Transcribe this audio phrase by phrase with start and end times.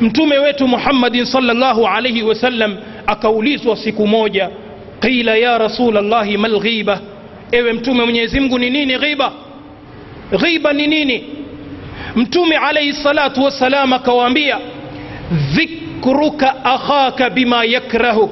[0.00, 4.50] mtume wetu muhammadin salllahu alaihi wasallam akaulizwa siku moja
[5.00, 7.00] qila ya rasul llahi mal ghiba
[7.52, 9.32] ewe mtume mwenyezi mungu ni nini ghiba
[10.40, 11.24] ghiba ni nini
[12.16, 14.58] mtume alaihi salatu wassalam akawaambia
[15.54, 18.30] dhikruka akhaka bima yakrahu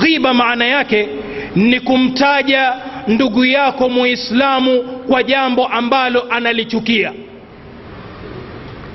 [0.00, 1.08] ghiba maana yake
[1.56, 2.72] ni kumtaja
[3.08, 7.12] ndugu yako muislamu kwa jambo ambalo analichukia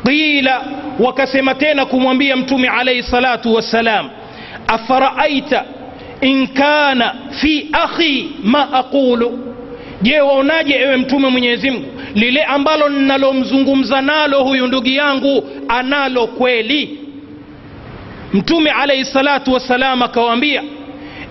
[0.05, 0.61] qila
[0.99, 4.09] wakasema tena kumwambia mtume alaihi salatu wassalam
[4.67, 5.65] afaraaita
[6.21, 9.39] in kana fi akhi ma aqulu?
[10.01, 16.99] Je waonaje ewe mtume mwenyezi mungu lile ambalo ninalomzungumza nalo huyu ndugu yangu analo kweli?
[18.33, 20.63] Mtume alaihi salatu wassalam akawaambia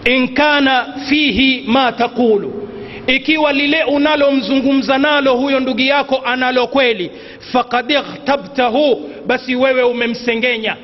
[0.04, 2.68] in kana fihi ma taqulu.
[3.06, 7.10] Ikiwa lile unalomzungumza nalo huyo ndugu yako analo kweli
[7.52, 10.76] fakad ightabtahu basi wewe umemsengenya.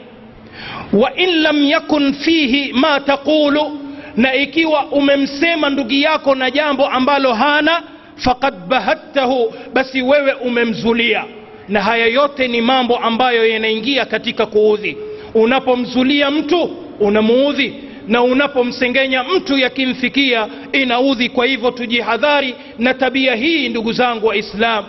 [0.92, 3.80] Wa in lam yakun fihi ma taqulu
[4.16, 7.82] na ikiwa umemsema ndugu yako na jambo ambalo hana
[8.16, 11.24] fakad bahattahu basi wewe umemzulia.
[11.68, 14.96] Na haya yote ni mambo ambayo yanaingia katika kuudhi.
[15.34, 16.62] Unapomzulia mtu
[17.00, 17.74] unamuudhi.
[18.08, 21.28] Na unapomsengenya mtu yakimfikia inaudhi.
[21.28, 24.84] Kwa hivyo tujihadhari na tabia hii ndugu zangu waislam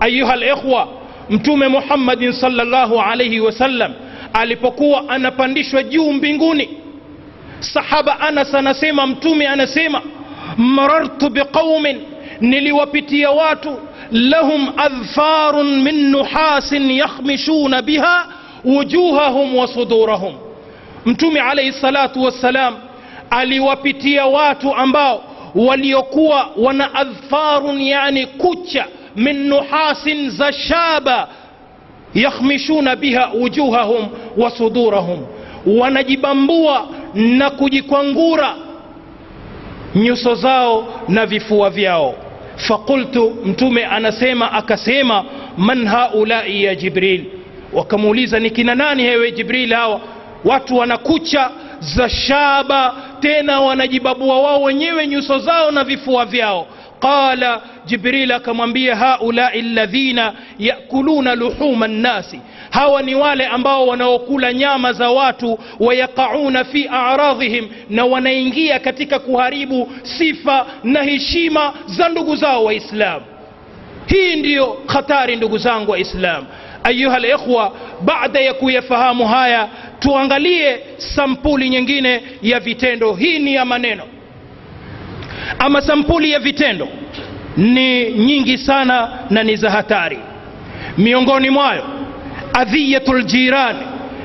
[0.00, 0.88] ayuha likhwa
[1.30, 3.92] mtume muhammadin salllahu alaihi wasallam
[4.32, 6.68] alipokuwa anapandishwa juu mbinguni
[7.60, 10.02] sahaba anas anasema mtume anasema
[10.56, 12.00] marartu biqaumin
[12.40, 13.78] niliwapitia watu
[14.12, 18.26] lahum adfarun min nuhasin yakhmishuna biha
[18.64, 20.34] wujuhahum wa sudurahum
[21.06, 22.74] mtume alaihi salatu wassalam
[23.30, 28.86] aliwapitia watu ambao waliokuwa wana adfarun yani kucha
[29.16, 31.28] min nuhasin za shaba
[32.14, 35.26] yakhmishuna biha wujuhahum wa sudurahum.
[35.66, 38.54] Wanajibambua na kujikwangura
[39.94, 42.14] nyuso zao na vifua vyao.
[42.56, 45.24] Fakultu, mtume anasema akasema
[45.56, 47.24] man haulai ya jibril?
[47.72, 50.00] Wakamuuliza ni kina nani hewe jibril hawa?
[50.44, 51.50] Watu wanakucha
[51.80, 56.66] za shaba tena wanajibabua wao wenyewe nyuso zao na vifua vyao
[57.00, 62.40] qala jibril akamwambia haulai ladhina yakuluna luhuma nnasi.
[62.70, 69.92] Hawa ni wale ambao wanaokula nyama za watu wayaqauna fi aradhihim na wanaingia katika kuharibu
[70.02, 73.22] sifa na heshima za ndugu zao waislam.
[74.06, 76.44] Hii ndiyo khatari ndugu zangu waislam.
[76.84, 79.68] Ayuha likhwa baada ya kuyafahamu haya
[79.98, 83.14] tuangalie sampuli nyingine ya vitendo.
[83.14, 84.02] Hii ni ya maneno
[85.58, 86.88] ama sampuli ya vitendo
[87.56, 90.18] ni nyingi sana na ni za hatari.
[90.98, 91.84] Miongoni mwayo
[92.54, 93.78] adhiyatu ljirani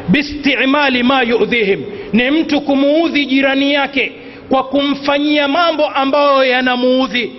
[0.10, 1.84] biistimali ma yudhihim.
[2.14, 4.12] Ni mtu kumuudhi jirani yake
[4.50, 7.32] kwa kumfanyia mambo ambayo yanamuudhi.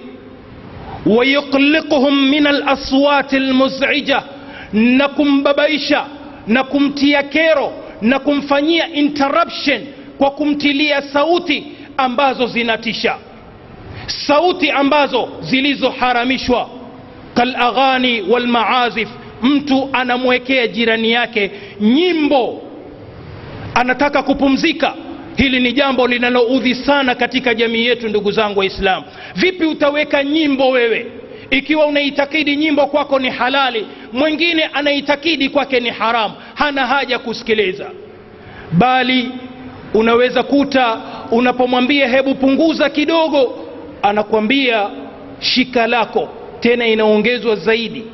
[1.06, 4.22] Wayuqliquhum min alaswati almuzija
[4.72, 6.04] na kumbabaisha
[6.46, 9.80] na kumtia kero na kumfanyia interruption
[10.18, 11.66] kwa kumtilia sauti
[11.96, 13.16] ambazo zinatisha
[14.10, 16.68] sauti ambazo zilizoharamishwa.
[17.34, 19.08] Kalaghani walmaazif
[19.42, 21.50] mtu anamwekea jirani yake
[21.80, 22.62] nyimbo
[23.74, 24.94] anataka kupumzika.
[25.36, 29.06] Hili ni jambo linaloudhi sana katika jamii yetu ndugu zangu waislamu.
[29.34, 31.06] Vipi utaweka nyimbo wewe?
[31.50, 37.90] Ikiwa unaitakidi nyimbo kwako ni halali mwingine anaitakidi kwake ni haramu hana haja kusikiliza.
[38.72, 39.28] Bali
[39.94, 41.00] unaweza kuta
[41.30, 43.58] unapomwambia hebu punguza kidogo
[44.02, 44.86] anakwambia
[45.40, 46.28] shika lako.
[46.60, 48.04] Tena inaongezwa zaidi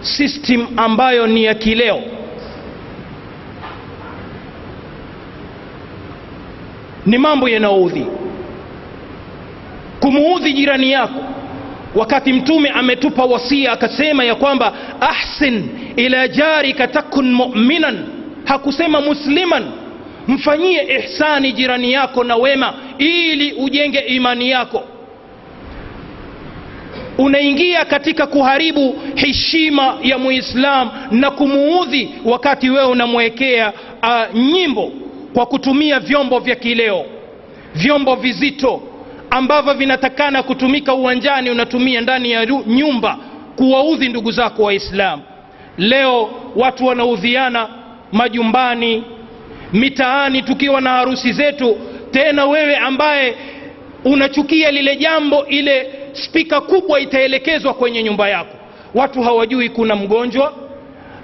[0.00, 2.00] system ambayo ni ya kileo.
[7.06, 8.06] Ni mambo yanayoudhi.
[10.00, 11.20] Kumuudhi jirani yako.
[11.94, 18.04] Wakati mtume ametupa wasia akasema ya kwamba ahsin ila jarika takun muminan.
[18.44, 19.64] Hakusema musliman
[20.28, 24.82] mfanyie ihsani jirani yako na wema ili ujenge imani yako.
[27.18, 33.72] Unaingia katika kuharibu heshima ya muislam na kumuudhi wakati wewe unamwekea
[34.02, 34.92] uh, nyimbo
[35.34, 37.04] kwa kutumia vyombo vya kileo
[37.74, 38.82] vyombo vizito
[39.30, 43.18] ambavyo vinatakana kutumika uwanjani unatumia ndani ya nyumba
[43.56, 45.22] kuwaudhi ndugu zako waislamu.
[45.78, 47.68] Leo watu wanaudhiana
[48.12, 49.04] majumbani
[49.74, 51.76] mitaani tukiwa na harusi zetu
[52.10, 53.34] tena wewe ambaye
[54.04, 58.56] unachukia lile jambo ile spika kubwa itaelekezwa kwenye nyumba yako.
[58.94, 60.52] Watu hawajui kuna mgonjwa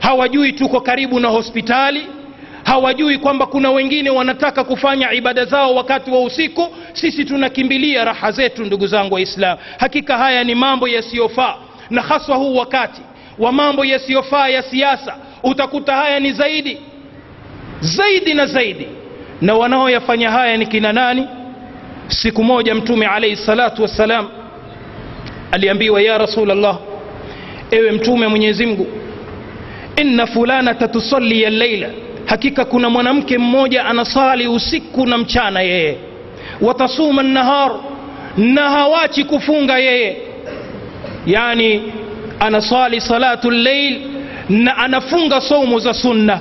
[0.00, 2.06] hawajui tuko karibu na hospitali
[2.64, 6.69] hawajui kwamba kuna wengine wanataka kufanya ibada zao wakati wa usiku.
[6.93, 11.55] Sisi tunakimbilia raha zetu ndugu zangu waislam hakika haya ni mambo yasiyofaa
[11.91, 13.00] na haswa huu wakati
[13.38, 15.17] wa mambo yasiyofaa ya siasa.
[15.43, 16.79] Utakuta haya ni zaidi
[17.81, 18.87] zaidi na zaidi
[19.41, 21.27] na wanaoyafanya haya ni kina nani
[22.09, 24.29] siku moja mtume alaihi salatu wassalam
[25.53, 26.79] aliambiwa ya rasulllah
[27.71, 28.87] ewe mtume mwenyezi mungu
[29.97, 31.88] inna fulanata tusalli allaila
[32.27, 35.97] hakika kuna mwanamke mmoja anasali usiku na mchana yeye
[36.61, 37.73] watasuma nahar
[38.37, 40.17] na hawachi kufunga yeye
[41.26, 41.83] yani
[42.41, 44.00] anasali salatu llail
[44.49, 46.41] na anafunga saumu za sunna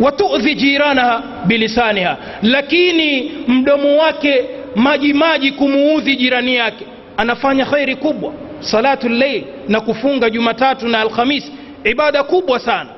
[0.00, 4.44] watudhi jiranaha bilisaniha lakini mdomo wake
[4.76, 6.86] maji maji kumuudhi jirani yake.
[7.16, 11.52] Anafanya khairi kubwa salatu llail na kufunga jumatatu na alkhamis
[11.84, 12.90] ibada kubwa sana.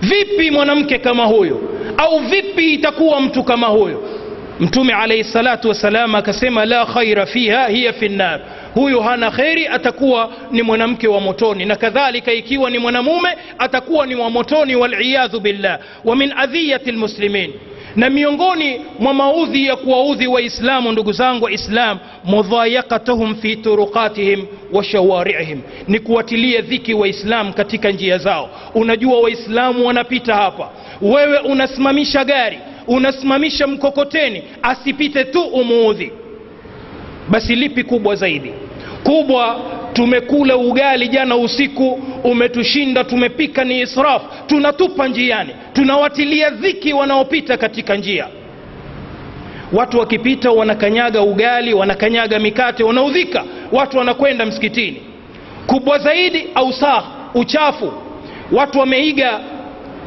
[0.00, 1.60] Vipi mwanamke kama huyo?
[1.96, 4.02] Au vipi itakuwa mtu kama huyo?
[4.60, 8.40] Mtume alaihi salatu wassalam akasema la khaira fiha hiya fi nnar
[8.74, 11.64] huyo hana kheri atakuwa ni mwanamke wa motoni.
[11.64, 13.28] Na kadhalika ikiwa ni mwanamume
[13.58, 17.52] atakuwa ni wa motoni waliyadhu billah wa min adhiyati lmuslimin
[17.96, 25.60] na miongoni mwa maudhi ya kuwaudhi waislamu ndugu zangu waislam mudhayakatuhum fi turuqatihim wa shawariihim
[25.88, 28.50] ni kuwatilia dhiki waislam katika njia zao.
[28.74, 30.70] Unajua waislamu wanapita hapa.
[31.02, 36.12] Wewe unasimamisha gari unasimamisha mkokoteni asipite tu umuudhi
[37.32, 38.52] basi lipi kubwa zaidi?
[39.04, 39.60] Kubwa
[39.92, 48.26] tumekula ugali jana usiku umetushinda tumepika ni israf tunatupa njiani tunawatilia dhiki wanaopita katika njia.
[49.72, 55.02] Watu wakipita wanakanyaga ugali wanakanyaga mikate wanaudhika watu wanakwenda msikitini.
[55.66, 57.92] Kubwa zaidi ausah uchafu.
[58.52, 59.40] Watu wameiga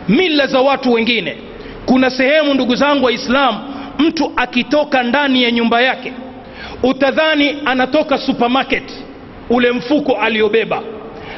[0.10, 1.38] mila za watu wengine.
[1.86, 3.58] Kuna sehemu ndugu zangu waislamu
[4.00, 6.14] mtu akitoka ndani ya nyumba yake
[6.84, 8.84] utadhani anatoka supermarket
[9.50, 10.82] ule mfuko aliobeba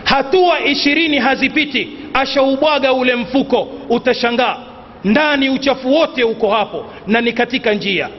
[0.03, 4.57] hatua ishirini hazipiti ashaubwaga ule mfuko utashangaa
[5.03, 8.09] ndani uchafu wote uko hapo na ni katika njia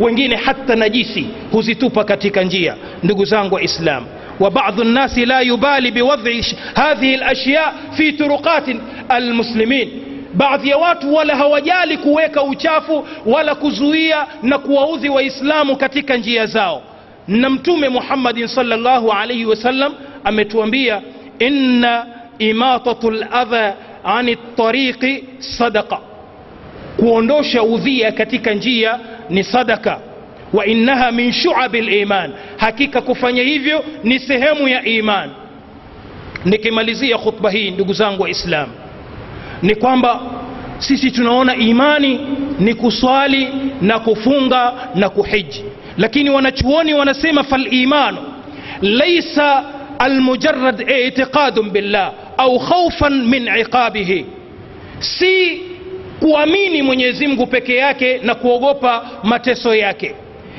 [0.00, 4.04] wengine hata najisi huzitupa katika njia ndugu zangu waislam
[4.40, 6.30] وبعض الناس لا يبالي بوضع
[6.76, 8.64] هذه الأشياء في طرقات
[9.12, 9.88] المسلمين
[10.34, 16.82] baadhi ya watu wala hawajali kuweka uchafu wala kuzuia na kuwaudhi waislamu katika njia zao
[17.28, 19.94] na mtume muhammadin salllahu alaihi wasallam
[20.24, 21.02] ametuambia
[21.38, 22.06] inna
[22.38, 23.74] imatatu ladha
[24.04, 25.98] ani tariqi sadaqa
[26.96, 28.98] kuondosha udhia katika njia
[29.30, 29.98] ni sadaka
[30.52, 35.30] wa innaha min shuabi liman hakika kufanya hivyo ni sehemu ya iman
[36.44, 38.72] nikimalizia khutba hii ndugu zangu waislamu
[39.62, 40.20] ni kwamba
[40.78, 42.20] sisi tunaona imani
[42.58, 43.48] ni kuswali
[43.82, 45.64] na kufunga na kuhiji.
[45.98, 48.18] Lakini wanachuoni wanasema falimanu
[48.82, 49.64] laisa
[49.98, 54.26] almujarad itiqadun billah au khaufan min iqabihi.
[54.98, 55.60] Si
[56.20, 60.14] kuamini mwenyezi mungu peke yake na kuogopa mateso yake.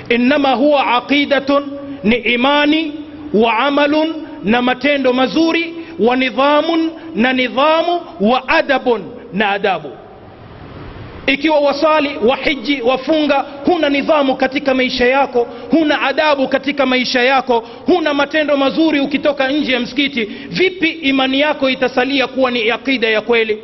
[0.10, 1.64] Innama huwa aqidatun
[2.04, 2.94] ni imani
[3.34, 4.14] wa amalun
[4.44, 9.02] na matendo mazuri wa nidhamun na nidhamu wa adabun
[9.34, 9.92] na adabu.
[11.28, 18.14] Ikiwa wasali wahiji wafunga huna nidhamu katika maisha yako huna adabu katika maisha yako huna
[18.14, 23.64] matendo mazuri ukitoka nje ya msikiti vipi imani yako itasalia kuwa ni aqida ya kweli?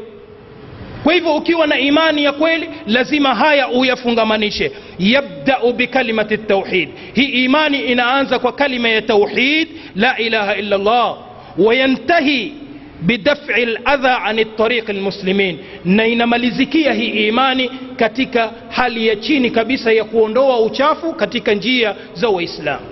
[1.04, 4.72] Kwa hivyo ukiwa na imani ya kweli lazima haya uyafungamanishe.
[5.00, 6.90] Yabdau bikalimati tauhid.
[7.14, 11.18] Hii imani inaanza kwa kalima ya tauhid la ilaha illa allah
[11.58, 12.54] wayantahi
[13.02, 20.04] bidafi ladha ani tariqi lmuslimin na inamalizikia hii imani katika hali ya chini kabisa ya
[20.04, 22.86] kuondoa uchafu katika njia za waislamu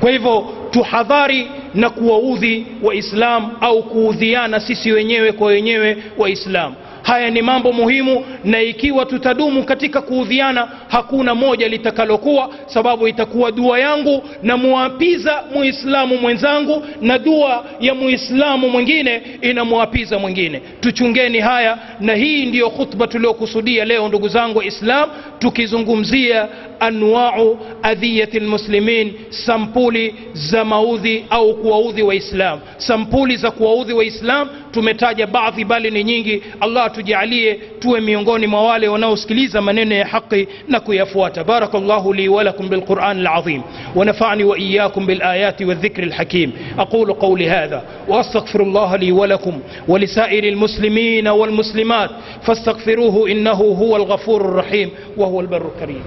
[0.00, 6.74] kwa hivyo tuhadhari na kuwaudhi waislamu au kuudhiana sisi wenyewe kwa wenyewe waislamu
[7.10, 13.78] haya ni mambo muhimu na ikiwa tutadumu katika kuudhiana hakuna moja litakalokuwa sababu itakuwa dua
[13.78, 20.62] yangu na muapiza muislamu mwenzangu na dua ya muislamu mwingine inamwapiza mwingine.
[20.80, 26.48] Tuchungeni haya na hii ndiyo khutba tuliokusudia leo ndugu zangu waislam tukizungumzia
[26.80, 32.60] anwau adhiyati lmuslimin sampuli za maudhi au kuwaudhi waislam.
[32.76, 38.88] Sampuli za kuwaudhi waislam tumetaja baadhi bali ni nyingi allah atujalie tuwe miongoni mwa wale
[38.88, 43.62] wanaosikiliza maneno ya haki na kuyafuata barakallahu li walakum bilquran alazim
[43.96, 52.10] ونفعني وإياكم بالآيات والذكر الحكيم أقول قولي هذا وأستغفر الله لي ولكم ولسائر المسلمين والمسلمات
[52.42, 56.02] فاستغفروه إنه هو الغفور الرحيم وهو البر الكريم